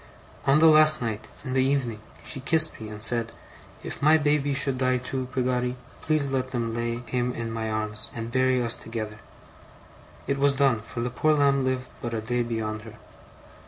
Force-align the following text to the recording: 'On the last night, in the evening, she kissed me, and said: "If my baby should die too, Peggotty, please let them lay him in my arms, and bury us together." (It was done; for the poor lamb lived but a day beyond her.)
'On 0.47 0.57
the 0.57 0.65
last 0.65 0.99
night, 0.99 1.27
in 1.45 1.53
the 1.53 1.63
evening, 1.63 2.01
she 2.23 2.39
kissed 2.39 2.81
me, 2.81 2.89
and 2.89 3.03
said: 3.03 3.35
"If 3.83 4.01
my 4.01 4.17
baby 4.17 4.55
should 4.55 4.79
die 4.79 4.97
too, 4.97 5.27
Peggotty, 5.31 5.75
please 6.01 6.31
let 6.31 6.49
them 6.49 6.73
lay 6.73 7.01
him 7.05 7.35
in 7.35 7.51
my 7.51 7.69
arms, 7.69 8.09
and 8.15 8.31
bury 8.31 8.63
us 8.63 8.73
together." 8.73 9.19
(It 10.25 10.39
was 10.39 10.53
done; 10.55 10.79
for 10.79 11.01
the 11.01 11.11
poor 11.11 11.33
lamb 11.33 11.63
lived 11.65 11.89
but 12.01 12.15
a 12.15 12.19
day 12.21 12.41
beyond 12.41 12.81
her.) 12.81 12.95